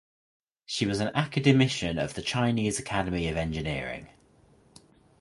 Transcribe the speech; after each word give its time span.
She 0.65 0.87
was 0.87 0.99
an 0.99 1.11
academician 1.13 1.99
of 1.99 2.15
the 2.15 2.23
Chinese 2.23 2.79
Academy 2.79 3.27
of 3.27 3.37
Engineering. 3.37 4.09